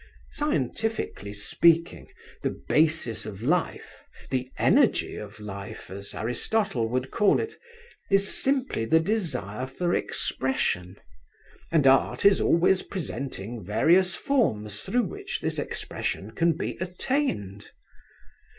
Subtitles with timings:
[0.31, 2.07] Scientifically speaking,
[2.41, 9.67] the basis of life—the energy of life, as Aristotle would call it—is simply the desire
[9.67, 10.97] for expression,
[11.71, 17.67] and Art is always presenting various forms through which this expression can be attained.